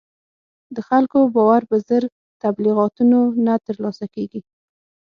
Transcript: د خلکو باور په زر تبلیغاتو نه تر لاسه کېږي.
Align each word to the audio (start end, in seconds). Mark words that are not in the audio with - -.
د 0.75 0.77
خلکو 0.87 1.17
باور 1.35 1.61
په 1.69 1.75
زر 1.87 2.03
تبلیغاتو 2.43 3.01
نه 3.45 3.53
تر 3.65 3.75
لاسه 3.83 4.05
کېږي. 4.13 4.41